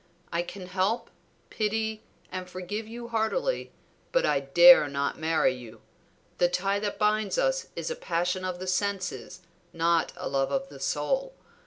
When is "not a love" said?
9.73-10.51